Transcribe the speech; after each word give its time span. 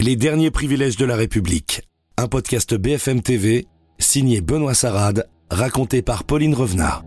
Les 0.00 0.14
derniers 0.14 0.52
privilèges 0.52 0.96
de 0.96 1.04
la 1.04 1.16
République. 1.16 1.82
Un 2.16 2.28
podcast 2.28 2.72
BFM 2.72 3.20
TV, 3.20 3.66
signé 3.98 4.40
Benoît 4.40 4.72
Sarade, 4.72 5.28
raconté 5.50 6.02
par 6.02 6.22
Pauline 6.22 6.54
Revenat. 6.54 7.02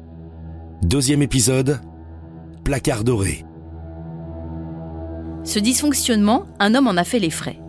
Deuxième 0.82 1.22
épisode, 1.22 1.80
Placard 2.66 3.06
doré. 3.06 3.46
Ce 5.46 5.58
dysfonctionnement, 5.58 6.48
un 6.60 6.76
homme 6.76 6.88
en 6.88 6.98
a 6.98 7.06
fait 7.06 7.20
les 7.20 7.30
frais. 7.30 7.60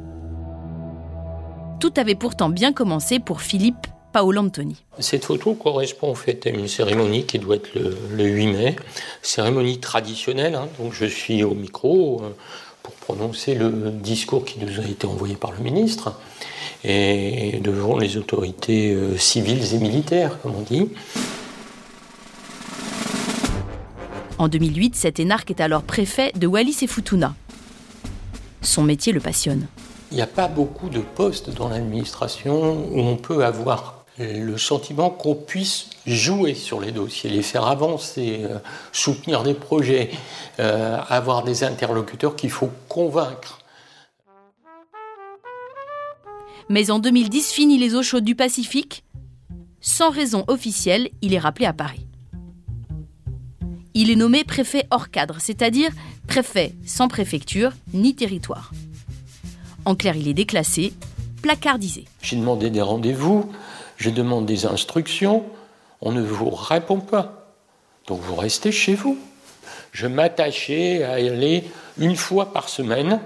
Tout 1.78 1.92
avait 1.96 2.16
pourtant 2.16 2.48
bien 2.48 2.72
commencé 2.72 3.20
pour 3.20 3.42
Philippe 3.42 3.86
Paolo 4.12 4.40
Antoni. 4.40 4.84
Cette 4.98 5.24
photo 5.24 5.54
correspond 5.54 6.10
en 6.10 6.14
fait 6.16 6.48
à 6.48 6.50
une 6.50 6.66
cérémonie 6.66 7.26
qui 7.26 7.38
doit 7.38 7.56
être 7.56 7.70
le, 7.76 8.24
8 8.24 8.46
mai, 8.48 8.76
cérémonie 9.22 9.78
traditionnelle, 9.78 10.56
hein. 10.56 10.68
donc 10.80 10.92
je 10.92 11.06
suis 11.06 11.44
au 11.44 11.54
micro 11.54 12.22
euh, 12.22 12.30
prononcer 13.22 13.54
le 13.54 13.92
discours 13.92 14.44
qui 14.44 14.58
nous 14.58 14.80
a 14.80 14.84
été 14.84 15.06
envoyé 15.06 15.36
par 15.36 15.52
le 15.52 15.58
ministre 15.58 16.18
et 16.82 17.60
devant 17.62 17.96
les 17.96 18.16
autorités 18.16 18.92
euh, 18.92 19.16
civiles 19.16 19.74
et 19.74 19.78
militaires, 19.78 20.40
comme 20.40 20.56
on 20.56 20.62
dit. 20.62 20.88
En 24.38 24.48
2008, 24.48 24.96
cet 24.96 25.20
énarque 25.20 25.50
est 25.50 25.60
alors 25.60 25.84
préfet 25.84 26.32
de 26.34 26.48
Wallis 26.48 26.78
et 26.82 26.88
Futuna. 26.88 27.36
Son 28.60 28.82
métier 28.82 29.12
le 29.12 29.20
passionne. 29.20 29.68
Il 30.10 30.16
n'y 30.16 30.22
a 30.22 30.26
pas 30.26 30.48
beaucoup 30.48 30.88
de 30.88 30.98
postes 30.98 31.54
dans 31.54 31.68
l'administration 31.68 32.88
où 32.90 32.98
on 32.98 33.14
peut 33.16 33.44
avoir 33.44 34.01
le 34.18 34.58
sentiment 34.58 35.10
qu'on 35.10 35.34
puisse 35.34 35.88
jouer 36.06 36.54
sur 36.54 36.80
les 36.80 36.92
dossiers, 36.92 37.30
les 37.30 37.42
faire 37.42 37.66
avancer, 37.66 38.40
euh, 38.42 38.58
soutenir 38.92 39.42
des 39.42 39.54
projets, 39.54 40.10
euh, 40.60 40.98
avoir 41.08 41.44
des 41.44 41.64
interlocuteurs 41.64 42.36
qu'il 42.36 42.50
faut 42.50 42.70
convaincre. 42.88 43.60
Mais 46.68 46.90
en 46.90 46.98
2010 46.98 47.52
finit 47.52 47.78
les 47.78 47.94
eaux 47.94 48.02
chaudes 48.02 48.24
du 48.24 48.34
Pacifique. 48.34 49.04
Sans 49.80 50.10
raison 50.10 50.44
officielle, 50.46 51.10
il 51.22 51.34
est 51.34 51.38
rappelé 51.38 51.66
à 51.66 51.72
Paris. 51.72 52.06
Il 53.94 54.10
est 54.10 54.16
nommé 54.16 54.44
préfet 54.44 54.86
hors 54.90 55.10
cadre, 55.10 55.36
c'est-à-dire 55.38 55.90
préfet 56.28 56.74
sans 56.86 57.08
préfecture 57.08 57.72
ni 57.92 58.14
territoire. 58.14 58.72
En 59.84 59.96
clair, 59.96 60.16
il 60.16 60.28
est 60.28 60.34
déclassé, 60.34 60.94
placardisé. 61.42 62.04
J'ai 62.22 62.36
demandé 62.36 62.70
des 62.70 62.80
rendez-vous, 62.80 63.50
je 63.96 64.10
demande 64.10 64.46
des 64.46 64.66
instructions, 64.66 65.44
on 66.00 66.12
ne 66.12 66.22
vous 66.22 66.50
répond 66.50 67.00
pas. 67.00 67.54
Donc 68.06 68.20
vous 68.20 68.34
restez 68.34 68.72
chez 68.72 68.94
vous. 68.94 69.18
Je 69.92 70.06
m'attachais 70.06 71.02
à 71.04 71.12
aller 71.12 71.64
une 71.98 72.16
fois 72.16 72.52
par 72.52 72.68
semaine 72.68 73.20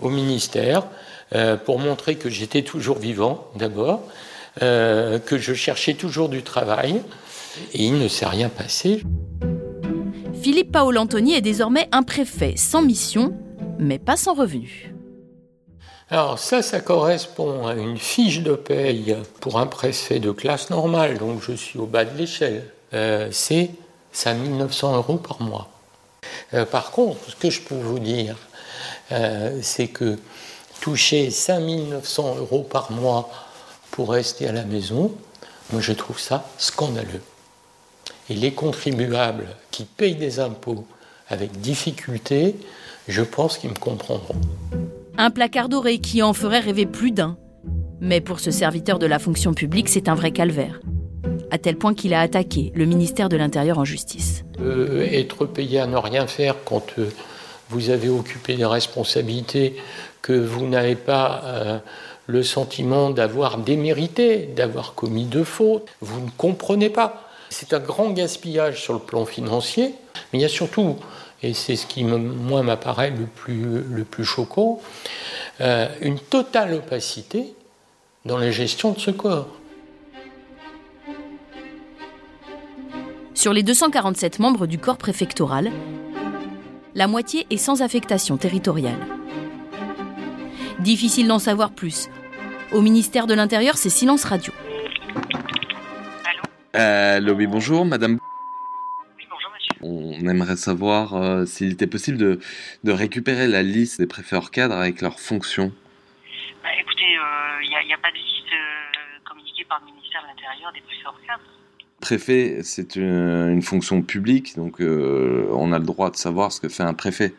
au 0.00 0.10
ministère 0.10 0.86
euh, 1.34 1.56
pour 1.56 1.78
montrer 1.78 2.16
que 2.16 2.28
j'étais 2.28 2.62
toujours 2.62 2.98
vivant 2.98 3.46
d'abord, 3.56 4.02
euh, 4.62 5.18
que 5.18 5.38
je 5.38 5.54
cherchais 5.54 5.94
toujours 5.94 6.28
du 6.28 6.42
travail, 6.42 7.02
et 7.72 7.84
il 7.84 7.98
ne 7.98 8.08
s'est 8.08 8.26
rien 8.26 8.48
passé. 8.48 9.02
Philippe 10.42 10.72
Paolo 10.72 11.00
Antoni 11.00 11.34
est 11.34 11.40
désormais 11.40 11.88
un 11.92 12.02
préfet 12.02 12.54
sans 12.56 12.82
mission, 12.82 13.34
mais 13.78 13.98
pas 13.98 14.16
sans 14.16 14.34
revenu. 14.34 14.92
Alors 16.12 16.40
ça, 16.40 16.60
ça 16.60 16.80
correspond 16.80 17.68
à 17.68 17.74
une 17.74 17.96
fiche 17.96 18.40
de 18.40 18.54
paye 18.54 19.16
pour 19.38 19.60
un 19.60 19.66
préfet 19.68 20.18
de 20.18 20.32
classe 20.32 20.68
normale, 20.68 21.18
donc 21.18 21.40
je 21.40 21.52
suis 21.52 21.78
au 21.78 21.86
bas 21.86 22.04
de 22.04 22.18
l'échelle. 22.18 22.64
Euh, 22.94 23.28
c'est 23.30 23.70
5900 24.10 24.96
euros 24.96 25.18
par 25.18 25.40
mois. 25.40 25.70
Euh, 26.52 26.66
par 26.66 26.90
contre, 26.90 27.30
ce 27.30 27.36
que 27.36 27.48
je 27.48 27.60
peux 27.60 27.76
vous 27.76 28.00
dire, 28.00 28.34
euh, 29.12 29.60
c'est 29.62 29.86
que 29.86 30.18
toucher 30.80 31.30
5900 31.30 32.38
euros 32.38 32.64
par 32.64 32.90
mois 32.90 33.30
pour 33.92 34.10
rester 34.10 34.48
à 34.48 34.52
la 34.52 34.64
maison, 34.64 35.12
moi 35.70 35.80
je 35.80 35.92
trouve 35.92 36.18
ça 36.18 36.44
scandaleux. 36.58 37.22
Et 38.28 38.34
les 38.34 38.52
contribuables 38.52 39.46
qui 39.70 39.84
payent 39.84 40.16
des 40.16 40.40
impôts 40.40 40.88
avec 41.28 41.60
difficulté, 41.60 42.56
je 43.06 43.22
pense 43.22 43.58
qu'ils 43.58 43.70
me 43.70 43.76
comprendront. 43.76 44.34
Un 45.22 45.28
placard 45.28 45.68
doré 45.68 45.98
qui 45.98 46.22
en 46.22 46.32
ferait 46.32 46.60
rêver 46.60 46.86
plus 46.86 47.10
d'un. 47.10 47.36
Mais 48.00 48.22
pour 48.22 48.40
ce 48.40 48.50
serviteur 48.50 48.98
de 48.98 49.04
la 49.04 49.18
fonction 49.18 49.52
publique, 49.52 49.90
c'est 49.90 50.08
un 50.08 50.14
vrai 50.14 50.30
calvaire. 50.30 50.80
À 51.50 51.58
tel 51.58 51.76
point 51.76 51.92
qu'il 51.92 52.14
a 52.14 52.22
attaqué 52.22 52.72
le 52.74 52.86
ministère 52.86 53.28
de 53.28 53.36
l'Intérieur 53.36 53.78
en 53.78 53.84
justice. 53.84 54.44
Euh, 54.62 55.06
être 55.12 55.44
payé 55.44 55.78
à 55.78 55.86
ne 55.86 55.98
rien 55.98 56.26
faire 56.26 56.54
quand 56.64 56.98
euh, 56.98 57.10
vous 57.68 57.90
avez 57.90 58.08
occupé 58.08 58.56
des 58.56 58.64
responsabilités 58.64 59.76
que 60.22 60.32
vous 60.32 60.66
n'avez 60.66 60.96
pas 60.96 61.42
euh, 61.44 61.78
le 62.26 62.42
sentiment 62.42 63.10
d'avoir 63.10 63.58
démérité, 63.58 64.48
d'avoir 64.56 64.94
commis 64.94 65.26
de 65.26 65.44
fautes, 65.44 65.86
vous 66.00 66.22
ne 66.22 66.30
comprenez 66.38 66.88
pas. 66.88 67.28
C'est 67.50 67.74
un 67.74 67.80
grand 67.80 68.08
gaspillage 68.12 68.80
sur 68.82 68.94
le 68.94 69.00
plan 69.00 69.26
financier, 69.26 69.92
mais 70.32 70.38
il 70.38 70.40
y 70.40 70.46
a 70.46 70.48
surtout 70.48 70.96
et 71.42 71.54
c'est 71.54 71.76
ce 71.76 71.86
qui, 71.86 72.04
moi, 72.04 72.62
m'apparaît 72.62 73.10
le 73.10 73.24
plus, 73.24 73.82
le 73.82 74.04
plus 74.04 74.24
choquant, 74.24 74.80
euh, 75.60 75.88
une 76.00 76.18
totale 76.18 76.74
opacité 76.74 77.54
dans 78.24 78.36
la 78.36 78.50
gestion 78.50 78.92
de 78.92 78.98
ce 78.98 79.10
corps. 79.10 79.48
Sur 83.34 83.54
les 83.54 83.62
247 83.62 84.38
membres 84.38 84.66
du 84.66 84.78
corps 84.78 84.98
préfectoral, 84.98 85.70
la 86.94 87.06
moitié 87.06 87.46
est 87.48 87.56
sans 87.56 87.80
affectation 87.80 88.36
territoriale. 88.36 88.98
Difficile 90.80 91.28
d'en 91.28 91.38
savoir 91.38 91.70
plus. 91.70 92.10
Au 92.72 92.82
ministère 92.82 93.26
de 93.26 93.32
l'Intérieur, 93.32 93.78
c'est 93.78 93.88
silence 93.88 94.24
radio. 94.24 94.52
Allô? 96.74 97.32
Oui, 97.32 97.46
bonjour, 97.46 97.86
madame 97.86 98.19
on 100.22 100.28
aimerait 100.28 100.56
savoir 100.56 101.14
euh, 101.14 101.46
s'il 101.46 101.72
était 101.72 101.86
possible 101.86 102.18
de, 102.18 102.40
de, 102.84 102.92
récupérer 102.92 103.46
la 103.46 103.62
liste 103.62 104.00
des 104.00 104.06
préfets 104.06 104.36
hors 104.36 104.50
cadre 104.50 104.74
avec 104.76 105.00
leurs 105.00 105.20
fonctions. 105.20 105.72
Bah, 106.62 106.70
écoutez, 106.78 107.04
il 107.10 107.74
euh, 107.74 107.84
n'y 107.86 107.92
a, 107.92 107.98
pas 107.98 108.10
de 108.10 108.16
liste 108.16 108.52
euh, 108.52 109.28
communiquée 109.28 109.64
par 109.64 109.80
le 109.80 109.86
ministère 109.86 110.22
de 110.22 110.28
l'Intérieur 110.28 110.72
des 110.72 110.80
préfets 110.80 111.06
hors 111.06 111.20
cadre. 111.26 111.42
Préfet, 112.00 112.62
c'est 112.62 112.96
une, 112.96 113.62
fonction 113.62 114.02
publique, 114.02 114.56
donc 114.56 114.80
on 114.80 115.72
a 115.72 115.78
le 115.78 115.84
droit 115.84 116.10
de 116.10 116.16
savoir 116.16 116.50
ce 116.50 116.58
que 116.58 116.68
fait 116.70 116.82
un 116.82 116.94
préfet. 116.94 117.34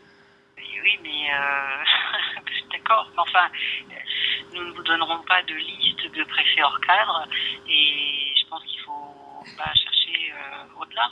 Oui, 0.56 0.98
mais 1.02 1.26
d'accord, 2.72 3.10
enfin, 3.16 3.50
nous 4.54 4.62
ne 4.62 4.70
vous 4.70 4.82
donnerons 4.84 5.18
pas 5.26 5.42
de 5.42 5.54
liste 5.54 6.16
de 6.16 6.22
préfets 6.24 6.62
hors 6.62 6.80
cadre, 6.80 7.26
et 7.68 8.32
je 8.40 8.48
pense 8.48 8.62
qu'il 8.64 8.80
faut 8.82 9.44
bah, 9.58 9.72
chercher 9.74 10.32
au-delà. 10.80 11.10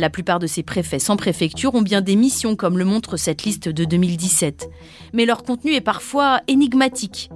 La 0.00 0.08
plupart 0.08 0.38
de 0.38 0.46
ces 0.46 0.62
préfets 0.62 0.98
sans 0.98 1.18
préfecture 1.18 1.74
ont 1.74 1.82
bien 1.82 2.00
des 2.00 2.16
missions, 2.16 2.56
comme 2.56 2.78
le 2.78 2.86
montre 2.86 3.18
cette 3.18 3.42
liste 3.42 3.68
de 3.68 3.84
2017. 3.84 4.70
Mais 5.12 5.26
leur 5.26 5.42
contenu 5.42 5.74
est 5.74 5.82
parfois 5.82 6.40
énigmatique. 6.48 7.28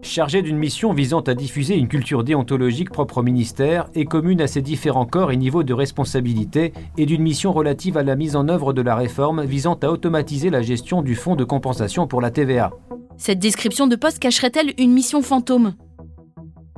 Chargé 0.00 0.40
d'une 0.40 0.56
mission 0.56 0.92
visant 0.92 1.22
à 1.22 1.34
diffuser 1.34 1.74
une 1.74 1.88
culture 1.88 2.22
déontologique 2.22 2.90
propre 2.90 3.18
au 3.18 3.22
ministère 3.24 3.88
et 3.96 4.04
commune 4.04 4.40
à 4.40 4.46
ses 4.46 4.62
différents 4.62 5.06
corps 5.06 5.32
et 5.32 5.36
niveaux 5.36 5.64
de 5.64 5.74
responsabilité, 5.74 6.72
et 6.96 7.04
d'une 7.04 7.20
mission 7.20 7.52
relative 7.52 7.96
à 7.96 8.04
la 8.04 8.14
mise 8.14 8.36
en 8.36 8.48
œuvre 8.48 8.72
de 8.72 8.82
la 8.82 8.94
réforme 8.94 9.44
visant 9.44 9.74
à 9.82 9.88
automatiser 9.88 10.50
la 10.50 10.62
gestion 10.62 11.02
du 11.02 11.16
fonds 11.16 11.34
de 11.34 11.42
compensation 11.42 12.06
pour 12.06 12.20
la 12.20 12.30
TVA. 12.30 12.70
Cette 13.16 13.40
description 13.40 13.88
de 13.88 13.96
poste 13.96 14.20
cacherait-elle 14.20 14.72
une 14.78 14.92
mission 14.92 15.20
fantôme? 15.20 15.74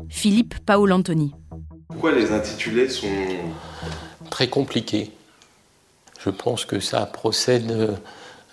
Philippe 0.08 0.54
Paolo 0.64 0.94
Antoni. 0.94 1.34
Pourquoi 1.88 2.12
les 2.12 2.32
intitulés 2.32 2.88
sont 2.88 3.08
très 4.30 4.48
compliqués 4.48 5.10
je 6.26 6.30
pense 6.30 6.64
que 6.64 6.80
ça 6.80 7.06
procède 7.06 7.70
euh, 7.70 7.92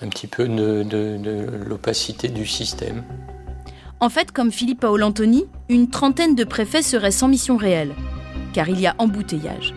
un 0.04 0.08
petit 0.08 0.28
peu 0.28 0.48
de, 0.48 1.66
l'opacité 1.68 2.28
du 2.28 2.46
système. 2.46 3.04
En 4.00 4.10
fait, 4.10 4.32
comme 4.32 4.52
Philippe 4.52 4.82
Paolantoni, 4.82 5.46
une 5.70 5.90
trentaine 5.90 6.36
de 6.36 6.44
préfets 6.44 6.84
seraient 6.84 7.10
sans 7.10 7.28
mission 7.28 7.58
réelle, 7.58 7.96
car 8.54 8.70
il 8.70 8.80
y 8.80 8.86
a 8.86 8.94
embouteillage. 9.00 9.74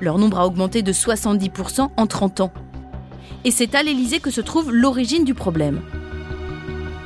Leur 0.00 0.18
nombre 0.18 0.40
a 0.40 0.46
augmenté 0.46 0.82
de 0.82 0.92
70% 0.92 1.90
en 1.96 2.06
30 2.06 2.40
ans. 2.40 2.52
Et 3.44 3.52
c'est 3.52 3.76
à 3.76 3.84
l'Élysée 3.84 4.18
que 4.18 4.32
se 4.32 4.40
trouve 4.40 4.72
l'origine 4.72 5.24
du 5.24 5.34
problème. 5.34 5.82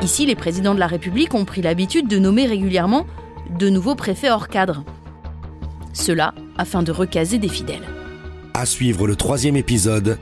Ici, 0.01 0.25
les 0.25 0.35
présidents 0.35 0.75
de 0.75 0.81
la 0.81 0.87
République 0.87 1.35
ont 1.35 1.45
pris 1.45 1.61
l'habitude 1.61 2.09
de 2.09 2.19
nommer 2.19 2.47
régulièrement 2.47 3.05
de 3.51 3.69
nouveaux 3.69 3.97
préfets 3.97 4.31
hors 4.31 4.49
cadre. 4.49 4.83
Cela 5.93 6.33
afin 6.57 6.83
de 6.83 6.93
recaser 6.93 7.39
des 7.39 7.49
fidèles. 7.49 8.00
À 8.61 8.67
suivre 8.67 9.07
le 9.07 9.17
troisième 9.17 9.57
épisode, 9.57 10.19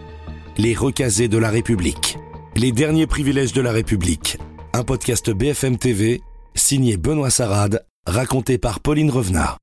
Les 0.59 0.73
recasés 0.73 1.27
de 1.27 1.39
la 1.39 1.51
République. 1.51 2.19
Les 2.55 2.71
derniers 2.71 3.09
privilèges 3.09 3.53
de 3.53 3.61
la 3.61 3.73
République. 3.73 4.39
Un 4.73 4.85
podcast 4.85 5.31
BFM 5.31 5.77
TV, 5.77 6.21
signé 6.55 6.97
Benoît 6.97 7.31
Sarade, 7.31 7.85
raconté 8.07 8.57
par 8.57 8.79
Pauline 8.79 9.11
Revenat. 9.11 9.59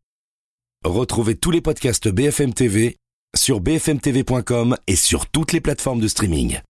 Retrouvez 0.83 1.37
tous 1.37 1.51
les 1.51 1.61
podcasts 1.61 2.09
BFM 2.09 2.53
TV 2.53 2.97
sur 3.33 3.61
bfmtv.com 3.61 4.75
et 4.87 4.97
sur 4.97 5.27
toutes 5.27 5.53
les 5.53 5.61
plateformes 5.61 6.01
de 6.01 6.09
streaming. 6.09 6.59